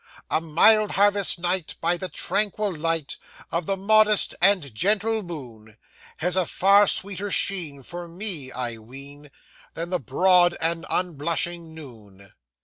'A 0.31 0.41
mild 0.41 0.93
harvest 0.93 1.37
night, 1.37 1.75
by 1.79 1.95
the 1.95 2.09
tranquil 2.09 2.75
light 2.75 3.17
Of 3.51 3.67
the 3.67 3.77
modest 3.77 4.33
and 4.41 4.73
gentle 4.73 5.21
moon, 5.21 5.77
Has 6.17 6.35
a 6.35 6.47
far 6.47 6.87
sweeter 6.87 7.29
sheen 7.29 7.83
for 7.83 8.07
me, 8.07 8.51
I 8.51 8.79
ween, 8.79 9.29
Than 9.75 9.91
the 9.91 9.99
broad 9.99 10.57
and 10.59 10.87
unblushing 10.89 11.75
noon. 11.75 12.31